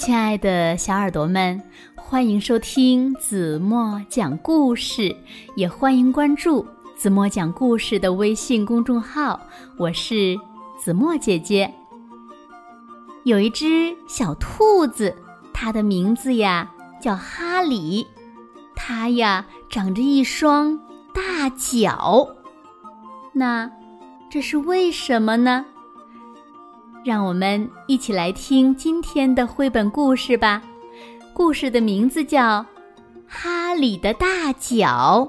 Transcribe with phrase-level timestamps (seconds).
[0.00, 1.62] 亲爱的小耳朵们，
[1.94, 5.14] 欢迎收听子墨讲故事，
[5.56, 6.66] 也欢迎关注
[6.96, 9.38] 子墨讲故事的微信公众号。
[9.76, 10.40] 我是
[10.82, 11.70] 子墨姐姐。
[13.24, 15.14] 有一只小兔子，
[15.52, 18.06] 它的名字呀叫哈里，
[18.74, 20.80] 它呀长着一双
[21.12, 22.26] 大脚。
[23.34, 23.70] 那
[24.30, 25.66] 这是为什么呢？
[27.02, 30.62] 让我们一起来听今天的绘本故事吧。
[31.32, 32.60] 故事的名字叫
[33.26, 35.26] 《哈里的大脚》。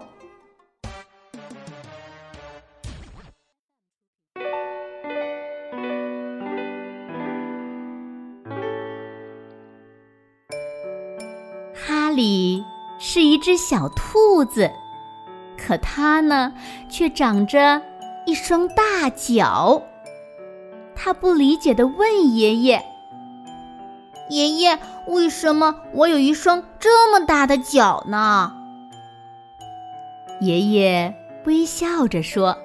[11.73, 12.62] 哈里
[12.99, 14.70] 是一只小兔子，
[15.57, 16.53] 可它呢，
[16.90, 17.81] 却长着
[18.26, 19.81] 一双大脚。
[21.04, 22.85] 他不理解的问爷爷
[24.30, 24.77] ：“爷爷，
[25.08, 28.54] 为什么我有一双这么大的脚呢？”
[30.41, 32.55] 爷爷微笑着说：“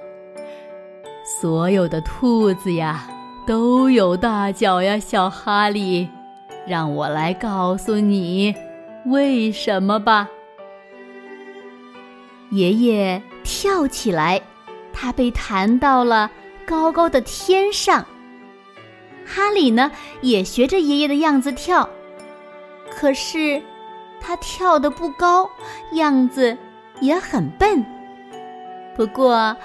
[1.41, 3.09] 所有的兔子呀，
[3.47, 6.07] 都有大脚呀，小哈利。
[6.67, 8.53] 让我来告诉你，
[9.05, 10.29] 为什么吧。”
[12.51, 14.39] 爷爷跳起来，
[14.93, 16.29] 他被弹到了
[16.67, 18.05] 高高的天上。
[19.27, 21.89] 哈里呢，也学着爷爷的样子跳，
[22.89, 23.61] 可是
[24.21, 25.49] 他跳的不高，
[25.91, 26.57] 样子
[27.01, 27.85] 也很笨。
[28.95, 29.55] 不过，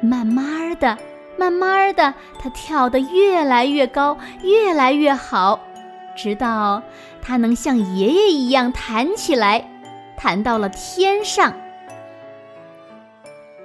[0.00, 0.96] 慢慢的，
[1.36, 5.60] 慢慢的，他跳得越来越高，越来越好，
[6.16, 6.82] 直到
[7.20, 9.68] 他能像爷爷一样弹起来，
[10.16, 11.52] 弹到了天上。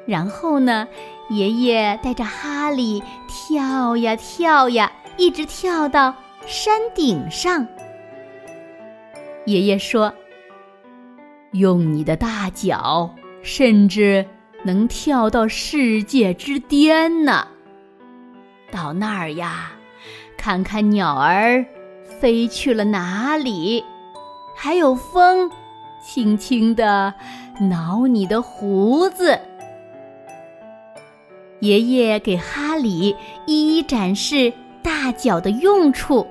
[0.05, 0.87] 然后呢，
[1.29, 4.91] 爷爷带着哈利跳呀跳呀。
[5.17, 6.13] 一直跳到
[6.45, 7.65] 山顶上。
[9.45, 10.13] 爷爷说
[11.53, 14.25] ：“用你的大脚，甚至
[14.63, 17.47] 能跳到世界之巅呢。
[18.71, 19.71] 到那儿呀，
[20.37, 21.63] 看看鸟儿
[22.19, 23.83] 飞去了哪里，
[24.55, 25.49] 还有风，
[26.03, 27.13] 轻轻地
[27.59, 29.39] 挠你的胡子。”
[31.61, 34.51] 爷爷给哈里一一展示。
[34.85, 36.27] 大脚的用处，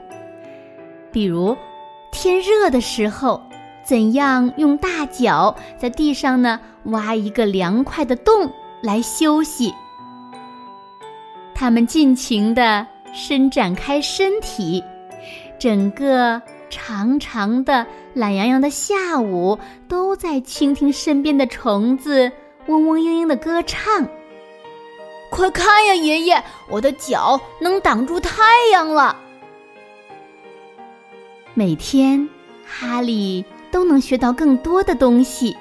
[1.11, 1.57] 比如
[2.13, 3.43] 天热的时候，
[3.85, 8.49] 怎样用大脚在地上呢挖一个凉快的洞
[8.81, 9.75] 来休息。
[11.53, 14.81] 他们尽情地伸展开身体，
[15.59, 22.31] 整个长长的、懒洋洋的下午都在倾听身边的虫子
[22.69, 24.09] 嗡嗡嘤嘤的歌唱。
[25.35, 29.17] 快看呀，爷爷，我的脚能挡住太阳了。
[31.55, 32.29] 每天，
[32.65, 35.57] 哈利都能学到更多的东西。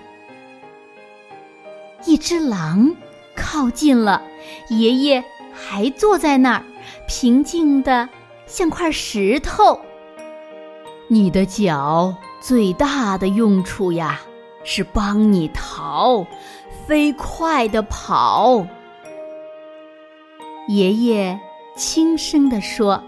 [2.06, 2.96] 一只狼
[3.36, 4.22] 靠近了，
[4.70, 6.64] 爷爷还坐在那儿，
[7.08, 8.08] 平静的
[8.46, 9.80] 像块石头。
[11.08, 14.22] 你的脚最大的用处呀，
[14.64, 16.28] 是帮你逃，
[16.86, 18.68] 飞快的跑。
[20.74, 21.40] 爷爷
[21.76, 23.04] 轻声地说：“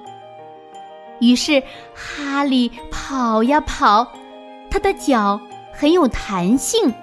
[1.20, 1.64] 于是
[1.96, 4.08] 哈利跑呀跑，
[4.70, 5.42] 他的脚
[5.74, 6.94] 很有弹性，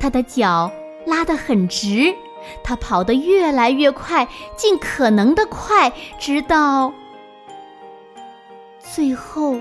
[0.00, 0.72] 他的脚
[1.04, 2.14] 拉得很直，
[2.64, 4.26] 他跑得越来越快，
[4.56, 6.90] 尽可能的快，直到
[8.80, 9.60] 最后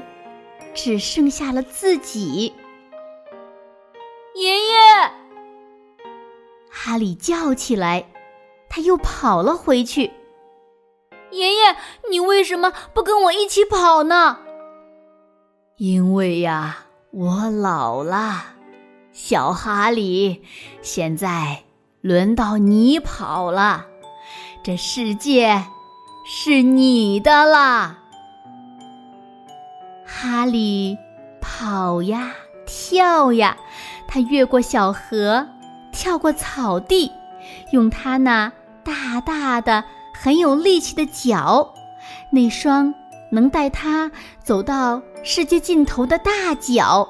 [0.73, 2.53] 只剩下了自己。”
[4.33, 4.75] 爷爷，
[6.69, 8.05] 哈利叫起来，
[8.69, 10.09] 他又跑了回去。
[11.37, 11.75] 爷爷，
[12.09, 14.39] 你为什么不跟我一起跑呢？
[15.77, 16.77] 因为呀，
[17.11, 18.43] 我老了，
[19.11, 20.43] 小哈里，
[20.81, 21.63] 现在
[22.01, 23.85] 轮到你跑了，
[24.63, 25.63] 这世界
[26.25, 27.99] 是你的啦。
[30.03, 30.97] 哈利
[31.39, 32.33] 跑呀
[32.65, 33.55] 跳呀，
[34.07, 35.47] 他越过小河，
[35.91, 37.11] 跳过草地，
[37.71, 38.51] 用他那
[38.83, 39.83] 大大的。
[40.27, 41.73] 很有力气的脚，
[42.29, 42.93] 那双
[43.31, 44.11] 能带他
[44.43, 47.07] 走到世界尽头的大脚。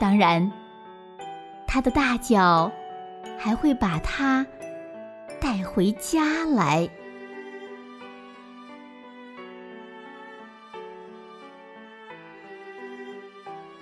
[0.00, 0.50] 当然，
[1.64, 2.72] 他的大脚
[3.38, 4.44] 还会把他
[5.40, 6.90] 带回家来。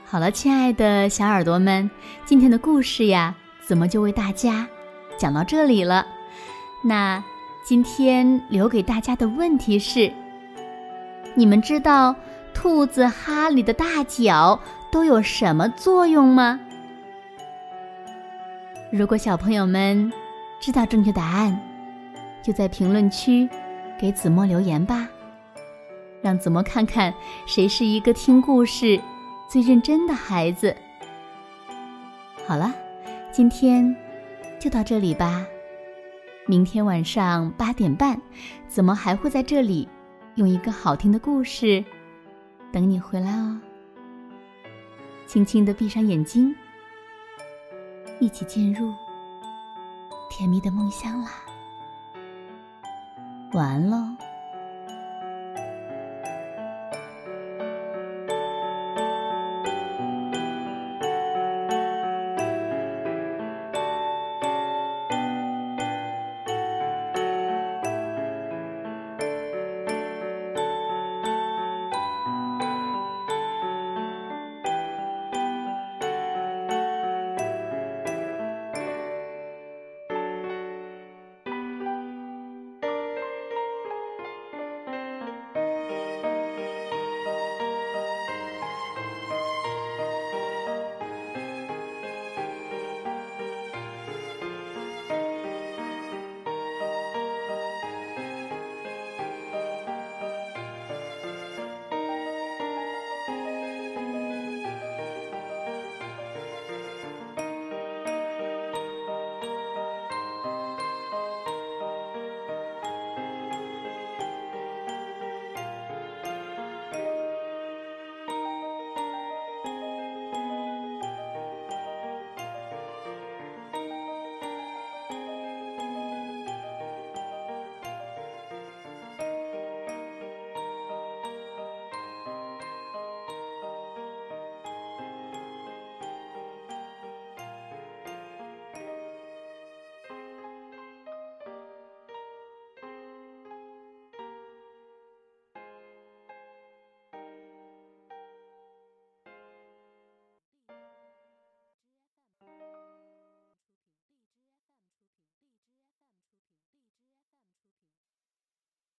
[0.05, 1.91] 好了，亲爱的小耳朵们，
[2.27, 3.35] 今天的故事呀，
[3.67, 4.69] 怎么就为大家
[5.17, 6.07] 讲到这里了？
[6.85, 7.25] 那。
[7.65, 10.13] 今天留给大家的问题是：
[11.35, 12.15] 你们知道
[12.53, 14.59] 兔子哈里的大脚
[14.91, 16.59] 都有什么作用吗？
[18.91, 20.13] 如果小朋友们
[20.61, 21.57] 知道正确答案，
[22.43, 23.49] 就在评论区
[23.97, 25.09] 给子墨留言吧，
[26.21, 27.15] 让子墨看看
[27.47, 29.01] 谁是一个听故事
[29.49, 30.77] 最认真的孩子。
[32.45, 32.75] 好了，
[33.31, 33.95] 今天
[34.59, 35.47] 就到这里吧。
[36.47, 38.21] 明天晚上八点半，
[38.67, 39.89] 怎么还会在这里
[40.35, 41.85] 用一个好听的故事
[42.73, 43.61] 等你回来哦。
[45.27, 46.55] 轻轻的闭上眼睛。
[48.19, 48.93] 一起进入
[50.31, 51.31] 甜蜜的梦乡啦！
[53.53, 53.97] 晚安喽。